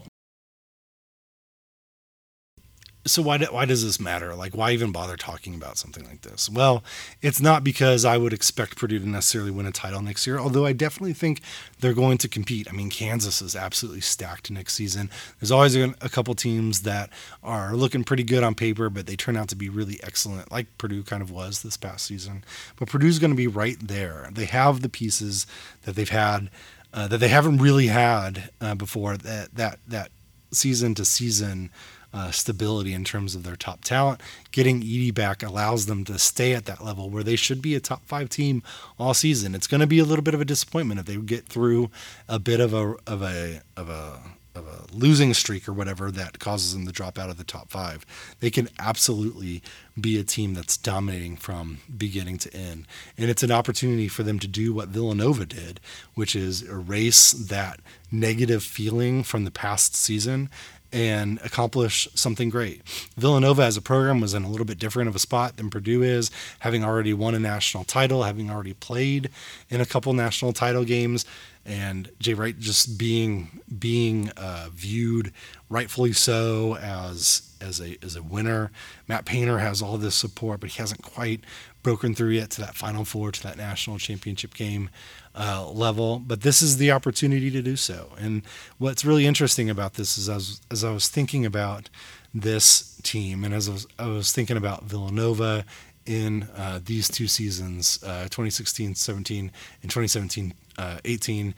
So 3.07 3.23
why 3.23 3.39
do, 3.39 3.47
why 3.47 3.65
does 3.65 3.85
this 3.85 4.01
matter? 4.01 4.35
Like, 4.35 4.55
why 4.55 4.73
even 4.73 4.93
bother 4.93 5.17
talking 5.17 5.55
about 5.55 5.79
something 5.79 6.05
like 6.05 6.23
this? 6.23 6.51
Well, 6.51 6.83
it's 7.23 7.41
not 7.41 7.65
because 7.65 8.05
I 8.05 8.19
would 8.19 8.33
expect 8.33 8.77
Purdue 8.77 8.99
to 8.99 9.09
necessarily 9.09 9.51
win 9.51 9.67
a 9.67 9.73
title 9.73 10.03
next 10.03 10.27
year, 10.27 10.39
although 10.39 10.67
I 10.67 10.73
definitely 10.73 11.13
think 11.13 11.41
they're 11.81 11.95
going 11.95 12.19
to 12.19 12.29
compete. 12.29 12.69
I 12.69 12.73
mean, 12.73 12.91
Kansas 12.91 13.41
is 13.41 13.55
absolutely 13.55 14.01
stacked 14.01 14.51
next 14.51 14.75
season. 14.75 15.11
There's 15.41 15.51
always 15.51 15.77
a, 15.77 15.95
couple 16.17 16.35
teams 16.35 16.83
that 16.83 17.11
are 17.43 17.75
looking 17.75 18.03
pretty 18.03 18.23
good 18.23 18.43
on 18.43 18.55
paper, 18.55 18.89
but 18.89 19.07
they 19.07 19.17
turn 19.17 19.37
out 19.37 19.49
to 19.49 19.57
be 19.57 19.69
really 19.69 20.01
excellent, 20.03 20.51
like 20.51 20.67
Purdue 20.79 21.03
kind 21.03 21.23
of 21.23 21.31
was 21.31 21.63
this 21.63 21.77
past 21.77 22.07
season. 22.07 22.43
But 22.77 22.89
Purdue's 22.89 23.19
going 23.19 23.33
to 23.33 23.37
be 23.37 23.47
right 23.47 23.77
there. 23.79 24.31
They 24.33 24.47
have 24.47 24.81
the 24.81 24.89
pieces 24.89 25.47
that 25.85 25.95
they've 25.95 26.09
had. 26.09 26.51
Uh, 26.95 27.07
that 27.09 27.19
they 27.19 27.29
haven't 27.29 27.59
really 27.59 27.89
had 27.89 28.49
uh, 28.59 28.75
before 28.75 29.19
that 29.19 29.55
that 29.55 29.79
that 29.87 30.11
season 30.51 30.95
to 30.95 31.05
season 31.05 31.71
uh, 32.17 32.31
stability 32.31 32.95
in 32.95 33.05
terms 33.05 33.35
of 33.35 33.43
their 33.43 33.57
top 33.57 33.85
talent. 33.85 34.23
Getting 34.51 34.81
Edey 34.81 35.15
back 35.15 35.43
allows 35.43 35.85
them 35.85 36.03
to 36.05 36.19
stay 36.19 36.55
at 36.55 36.65
that 36.65 36.83
level 36.83 37.11
where 37.11 37.23
they 37.23 37.37
should 37.37 37.61
be 37.61 37.75
a 37.75 37.81
top 37.81 38.07
five 38.07 38.31
team 38.31 38.63
all 38.99 39.13
season. 39.13 39.55
It's 39.55 39.67
going 39.67 39.83
to 39.83 39.87
be 39.87 39.99
a 39.99 40.05
little 40.05 40.23
bit 40.23 40.35
of 40.35 40.41
a 40.41 40.47
disappointment 40.47 40.99
if 40.99 41.07
they 41.07 41.17
get 41.17 41.47
through 41.47 41.91
a 42.27 42.39
bit 42.39 42.59
of 42.59 42.73
a 42.73 42.95
of 43.07 43.23
a 43.23 43.61
of 43.77 43.91
a 43.91 44.21
of 44.57 44.67
a 44.67 44.87
losing 44.93 45.35
streak 45.35 45.69
or 45.69 45.73
whatever 45.73 46.11
that 46.11 46.39
causes 46.39 46.73
them 46.73 46.87
to 46.87 46.93
drop 46.93 47.19
out 47.19 47.29
of 47.29 47.37
the 47.37 47.45
top 47.45 47.69
five. 47.69 48.07
They 48.41 48.51
can 48.51 48.69
absolutely 48.79 49.63
be 50.01 50.19
a 50.19 50.25
team 50.25 50.55
that's 50.55 50.77
dominating 50.77 51.37
from 51.37 51.81
beginning 51.95 52.39
to 52.39 52.55
end. 52.55 52.87
And 53.17 53.31
it's 53.31 53.43
an 53.43 53.51
opportunity 53.51 54.09
for 54.09 54.23
them 54.23 54.39
to 54.39 54.49
do 54.49 54.73
what 54.73 54.89
Villanova 54.89 55.47
did, 55.47 55.81
which 56.15 56.35
is 56.35 56.63
erase 56.63 57.33
that 57.33 57.81
negative 58.11 58.63
feeling 58.63 59.23
from 59.23 59.45
the 59.45 59.51
past 59.51 59.95
season 59.95 60.49
and 60.93 61.39
accomplish 61.45 62.09
something 62.15 62.49
great. 62.49 62.83
Villanova 63.17 63.63
as 63.63 63.77
a 63.77 63.83
program 63.83 64.21
was 64.21 64.35
in 64.35 64.45
a 64.45 64.49
little 64.49 64.67
bit 64.67 64.79
different 64.79 65.09
of 65.09 65.17
a 65.17 65.19
spot 65.19 65.57
than 65.57 65.71
Purdue 65.71 66.03
is, 66.03 66.31
having 66.61 66.85
already 66.85 67.13
won 67.13 67.35
a 67.35 67.39
national 67.39 67.85
title, 67.85 68.23
having 68.23 68.51
already 68.51 68.75
played 68.75 69.31
in 69.69 69.81
a 69.81 69.87
couple 69.87 70.13
national 70.13 70.53
title 70.53 70.85
games, 70.85 71.25
and 71.65 72.11
Jay 72.21 72.35
Wright 72.35 72.59
just 72.59 72.97
being 72.97 73.61
being 73.79 74.31
uh, 74.37 74.69
viewed 74.73 75.33
rightfully 75.69 76.13
so 76.13 76.77
as 76.77 77.43
as 77.61 77.81
a 77.81 77.97
as 78.03 78.15
a 78.15 78.23
winner. 78.23 78.71
Matt 79.09 79.25
Painter 79.25 79.59
has 79.59 79.83
all 79.83 79.99
this 79.99 80.15
support, 80.15 80.61
but 80.61 80.71
he 80.71 80.79
hasn't 80.79 81.03
quite 81.03 81.41
broken 81.83 82.15
through 82.15 82.31
yet 82.31 82.51
to 82.51 82.61
that 82.61 82.75
Final 82.75 83.05
Four, 83.05 83.33
to 83.33 83.43
that 83.43 83.57
national 83.57 83.99
championship 83.99 84.55
game 84.55 84.91
uh, 85.37 85.69
level, 85.69 86.19
but 86.19 86.41
this 86.41 86.63
is 86.63 86.79
the 86.79 86.91
opportunity 86.91 87.51
to 87.51 87.63
do 87.63 87.77
so. 87.77 88.13
And 88.19 88.43
what's 88.79 89.05
really 89.05 89.27
interesting 89.27 89.69
about 89.69 89.95
this 89.95 90.17
is 90.17 90.29
as, 90.29 90.61
as 90.71 90.83
I 90.83 90.91
was 90.91 91.09
thinking 91.09 91.45
about 91.45 91.91
this 92.33 92.99
team 93.03 93.45
and 93.45 93.55
as 93.55 93.69
I 93.69 93.73
was, 93.73 93.87
I 93.99 94.07
was 94.09 94.33
thinking 94.33 94.57
about 94.57 94.85
Villanova 94.85 95.65
in 96.07 96.49
uh, 96.57 96.81
these 96.85 97.09
two 97.09 97.27
seasons, 97.27 98.03
uh, 98.05 98.25
2016 98.25 98.95
17 98.95 99.51
and 99.83 99.91
2017 99.91 100.55
uh, 100.79 100.99
18. 101.05 101.55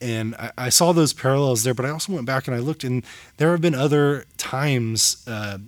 And 0.00 0.34
I, 0.34 0.50
I, 0.58 0.68
saw 0.68 0.92
those 0.92 1.12
parallels 1.12 1.62
there, 1.62 1.74
but 1.74 1.86
I 1.86 1.90
also 1.90 2.12
went 2.12 2.26
back 2.26 2.48
and 2.48 2.56
I 2.56 2.58
looked, 2.58 2.82
and 2.82 3.04
there 3.36 3.52
have 3.52 3.60
been 3.60 3.74
other 3.74 4.24
times 4.36 5.24
uh, 5.28 5.58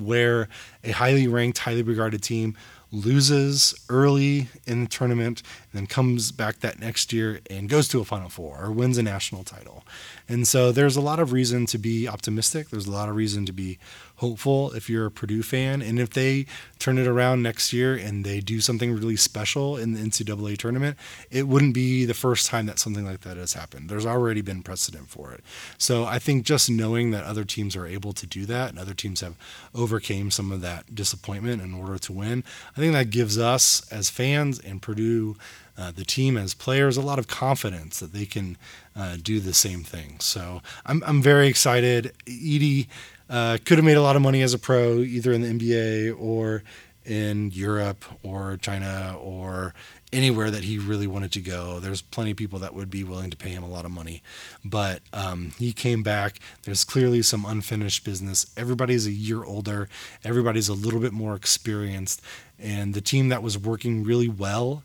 where 0.00 0.48
a 0.84 0.92
highly 0.92 1.26
ranked, 1.26 1.58
highly 1.58 1.82
regarded 1.82 2.22
team 2.22 2.56
loses 2.90 3.74
early 3.88 4.48
in 4.66 4.82
the 4.82 4.88
tournament 4.88 5.42
and 5.72 5.80
then 5.80 5.86
comes 5.86 6.32
back 6.32 6.60
that 6.60 6.78
next 6.78 7.12
year 7.12 7.40
and 7.50 7.68
goes 7.68 7.88
to 7.88 8.00
a 8.00 8.04
Final 8.04 8.28
Four 8.28 8.58
or 8.64 8.72
wins 8.72 8.96
a 8.98 9.02
national 9.02 9.44
title. 9.44 9.84
And 10.28 10.48
so 10.48 10.72
there's 10.72 10.96
a 10.96 11.00
lot 11.00 11.20
of 11.20 11.32
reason 11.32 11.66
to 11.66 11.78
be 11.78 12.08
optimistic. 12.08 12.70
There's 12.70 12.86
a 12.86 12.90
lot 12.90 13.08
of 13.08 13.16
reason 13.16 13.44
to 13.46 13.52
be 13.52 13.78
hopeful 14.18 14.72
if 14.72 14.90
you're 14.90 15.06
a 15.06 15.10
Purdue 15.10 15.42
fan. 15.42 15.80
And 15.80 15.98
if 15.98 16.10
they 16.10 16.46
turn 16.78 16.98
it 16.98 17.06
around 17.06 17.42
next 17.42 17.72
year 17.72 17.94
and 17.94 18.24
they 18.24 18.40
do 18.40 18.60
something 18.60 18.92
really 18.92 19.16
special 19.16 19.76
in 19.76 19.92
the 19.92 20.00
NCAA 20.00 20.58
tournament, 20.58 20.96
it 21.30 21.48
wouldn't 21.48 21.74
be 21.74 22.04
the 22.04 22.14
first 22.14 22.46
time 22.46 22.66
that 22.66 22.78
something 22.78 23.04
like 23.04 23.20
that 23.20 23.36
has 23.36 23.54
happened. 23.54 23.88
There's 23.88 24.06
already 24.06 24.40
been 24.40 24.62
precedent 24.62 25.08
for 25.08 25.32
it. 25.32 25.42
So 25.78 26.04
I 26.04 26.18
think 26.18 26.44
just 26.44 26.68
knowing 26.68 27.10
that 27.12 27.24
other 27.24 27.44
teams 27.44 27.76
are 27.76 27.86
able 27.86 28.12
to 28.12 28.26
do 28.26 28.44
that 28.46 28.70
and 28.70 28.78
other 28.78 28.94
teams 28.94 29.20
have 29.20 29.36
overcame 29.74 30.30
some 30.30 30.50
of 30.50 30.60
that 30.62 30.94
disappointment 30.94 31.62
in 31.62 31.72
order 31.74 31.98
to 31.98 32.12
win, 32.12 32.42
I 32.76 32.80
think 32.80 32.92
that 32.94 33.10
gives 33.10 33.38
us 33.38 33.88
as 33.92 34.10
fans 34.10 34.58
and 34.58 34.82
Purdue 34.82 35.36
uh, 35.78 35.92
the 35.92 36.04
team 36.04 36.36
as 36.36 36.54
players 36.54 36.96
a 36.96 37.02
lot 37.02 37.20
of 37.20 37.28
confidence 37.28 38.00
that 38.00 38.12
they 38.12 38.26
can 38.26 38.56
uh, 38.96 39.16
do 39.22 39.38
the 39.38 39.54
same 39.54 39.84
thing. 39.84 40.16
So 40.18 40.60
I'm, 40.84 41.04
I'm 41.06 41.22
very 41.22 41.46
excited. 41.46 42.12
Edey 42.26 42.88
uh, 43.28 43.58
could 43.64 43.78
have 43.78 43.84
made 43.84 43.96
a 43.96 44.02
lot 44.02 44.16
of 44.16 44.22
money 44.22 44.42
as 44.42 44.54
a 44.54 44.58
pro, 44.58 44.98
either 44.98 45.32
in 45.32 45.42
the 45.42 45.48
NBA 45.48 46.20
or 46.20 46.62
in 47.04 47.50
Europe 47.52 48.04
or 48.22 48.58
China 48.58 49.16
or 49.20 49.74
anywhere 50.12 50.50
that 50.50 50.64
he 50.64 50.78
really 50.78 51.06
wanted 51.06 51.32
to 51.32 51.40
go. 51.40 51.80
There's 51.80 52.00
plenty 52.02 52.30
of 52.30 52.36
people 52.36 52.58
that 52.60 52.74
would 52.74 52.90
be 52.90 53.04
willing 53.04 53.30
to 53.30 53.36
pay 53.36 53.50
him 53.50 53.62
a 53.62 53.68
lot 53.68 53.84
of 53.84 53.90
money. 53.90 54.22
But 54.64 55.02
um, 55.12 55.52
he 55.58 55.72
came 55.72 56.02
back. 56.02 56.38
There's 56.62 56.84
clearly 56.84 57.22
some 57.22 57.44
unfinished 57.44 58.04
business. 58.04 58.50
Everybody's 58.56 59.06
a 59.06 59.12
year 59.12 59.44
older, 59.44 59.88
everybody's 60.24 60.68
a 60.68 60.74
little 60.74 61.00
bit 61.00 61.12
more 61.12 61.34
experienced. 61.34 62.22
And 62.58 62.94
the 62.94 63.00
team 63.00 63.28
that 63.28 63.42
was 63.42 63.58
working 63.58 64.04
really 64.04 64.28
well 64.28 64.82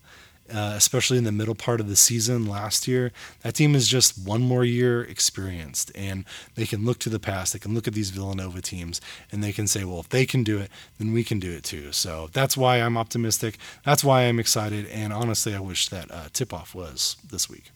uh, 0.52 0.74
especially 0.76 1.18
in 1.18 1.24
the 1.24 1.32
middle 1.32 1.56
part 1.56 1.80
of 1.80 1.88
the 1.88 1.96
season 1.96 2.46
last 2.46 2.88
year, 2.88 3.12
that 3.42 3.56
team 3.56 3.76
is 3.76 3.88
just 3.88 4.18
one 4.18 4.42
more 4.42 4.64
year 4.64 5.04
experienced. 5.04 5.92
And 5.96 6.26
they 6.56 6.66
can 6.66 6.86
look 6.86 7.00
to 7.00 7.10
the 7.10 7.20
past. 7.20 7.54
They 7.54 7.60
can 7.60 7.74
look 7.74 7.88
at 7.88 7.94
these 7.94 8.10
Villanova 8.10 8.62
teams 8.62 9.02
and 9.32 9.44
they 9.44 9.52
can 9.52 9.68
say, 9.68 9.84
well, 9.84 10.00
if 10.00 10.10
they 10.10 10.26
can 10.26 10.44
do 10.44 10.60
it, 10.60 10.70
then 10.98 11.14
we 11.14 11.24
can 11.24 11.40
do 11.40 11.52
it 11.52 11.64
too. 11.64 11.92
So 11.92 12.30
that's 12.34 12.58
why 12.58 12.78
I'm 12.82 12.98
optimistic. 12.98 13.58
That's 13.84 14.04
why 14.04 14.24
I'm 14.24 14.40
excited. 14.40 14.88
And 14.88 15.14
honestly, 15.14 15.56
I 15.56 15.60
wish 15.60 15.90
that 15.90 16.12
uh, 16.12 16.30
tip 16.34 16.54
off 16.54 16.74
was 16.74 17.18
this 17.30 17.50
week. 17.50 17.73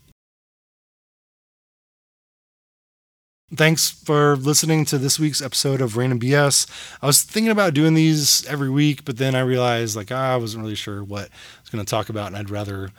Thanks 3.56 3.90
for 3.90 4.36
listening 4.36 4.84
to 4.86 4.98
this 4.98 5.18
week's 5.18 5.42
episode 5.42 5.80
of 5.80 5.96
Random 5.96 6.20
BS. 6.20 6.70
I 7.02 7.06
was 7.06 7.24
thinking 7.24 7.50
about 7.50 7.74
doing 7.74 7.94
these 7.94 8.46
every 8.46 8.70
week, 8.70 9.06
but 9.06 9.16
then 9.16 9.36
I 9.36 9.40
realized 9.40 9.96
like 9.96 10.12
ah, 10.12 10.34
I 10.34 10.36
wasn't 10.36 10.64
really 10.64 10.76
sure 10.76 11.02
what 11.02 11.30
I 11.30 11.62
was 11.62 11.70
going 11.70 11.86
to 11.86 11.90
talk 11.90 12.10
about, 12.10 12.28
and 12.28 12.36
I'd 12.36 12.50
rather 12.50 12.92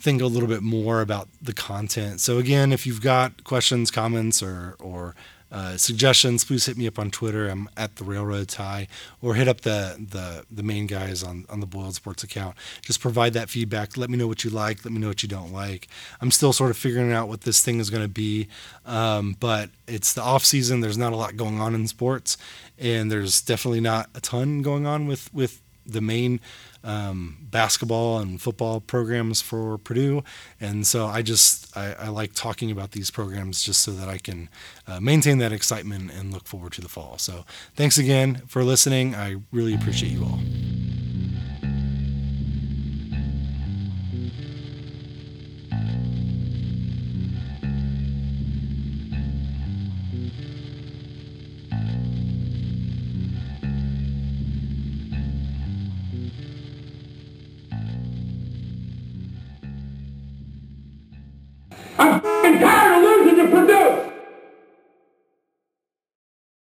think 0.00 0.22
a 0.22 0.26
little 0.26 0.48
bit 0.48 0.62
more 0.62 1.00
about 1.00 1.28
the 1.40 1.52
content. 1.52 2.20
So 2.20 2.38
again, 2.38 2.72
if 2.72 2.84
you've 2.84 3.00
got 3.00 3.44
questions, 3.44 3.92
comments, 3.92 4.42
or 4.42 4.74
or 4.80 5.14
uh, 5.52 5.76
suggestions, 5.76 6.44
please 6.44 6.66
hit 6.66 6.76
me 6.76 6.86
up 6.86 6.98
on 6.98 7.10
Twitter. 7.10 7.48
I'm 7.48 7.68
at 7.76 7.96
the 7.96 8.04
Railroad 8.04 8.48
Tie, 8.48 8.86
or 9.20 9.34
hit 9.34 9.48
up 9.48 9.62
the 9.62 9.96
the 10.10 10.44
the 10.50 10.62
main 10.62 10.86
guys 10.86 11.22
on 11.22 11.44
on 11.48 11.60
the 11.60 11.66
Boiled 11.66 11.94
Sports 11.94 12.22
account. 12.22 12.56
Just 12.82 13.00
provide 13.00 13.32
that 13.32 13.50
feedback. 13.50 13.96
Let 13.96 14.10
me 14.10 14.16
know 14.16 14.28
what 14.28 14.44
you 14.44 14.50
like. 14.50 14.84
Let 14.84 14.92
me 14.92 15.00
know 15.00 15.08
what 15.08 15.22
you 15.22 15.28
don't 15.28 15.52
like. 15.52 15.88
I'm 16.20 16.30
still 16.30 16.52
sort 16.52 16.70
of 16.70 16.76
figuring 16.76 17.12
out 17.12 17.28
what 17.28 17.42
this 17.42 17.62
thing 17.62 17.80
is 17.80 17.90
going 17.90 18.04
to 18.04 18.08
be, 18.08 18.48
um, 18.86 19.36
but 19.40 19.70
it's 19.86 20.12
the 20.12 20.22
off 20.22 20.44
season. 20.44 20.80
There's 20.80 20.98
not 20.98 21.12
a 21.12 21.16
lot 21.16 21.36
going 21.36 21.60
on 21.60 21.74
in 21.74 21.88
sports, 21.88 22.36
and 22.78 23.10
there's 23.10 23.42
definitely 23.42 23.80
not 23.80 24.08
a 24.14 24.20
ton 24.20 24.62
going 24.62 24.86
on 24.86 25.06
with 25.06 25.32
with 25.34 25.60
the 25.84 26.00
main 26.00 26.40
um, 26.84 27.36
basketball 27.50 28.18
and 28.18 28.40
football 28.40 28.80
programs 28.80 29.40
for 29.40 29.78
Purdue, 29.78 30.22
and 30.60 30.86
so 30.86 31.06
I 31.06 31.22
just 31.22 31.76
I, 31.76 31.92
I, 31.94 32.08
like 32.08 32.32
talking 32.34 32.70
about 32.70 32.92
these 32.92 33.10
programs 33.10 33.62
just 33.62 33.82
so 33.82 33.90
that 33.92 34.08
I 34.08 34.18
can 34.18 34.48
uh, 34.86 35.00
maintain 35.00 35.38
that 35.38 35.52
excitement 35.52 36.10
and 36.10 36.32
look 36.32 36.46
forward 36.46 36.72
to 36.72 36.80
the 36.80 36.88
fall. 36.88 37.18
So 37.18 37.44
thanks 37.74 37.98
again 37.98 38.42
for 38.46 38.64
listening. 38.64 39.14
I 39.14 39.36
really 39.52 39.74
appreciate 39.74 40.12
you 40.12 40.24
all. 40.24 40.40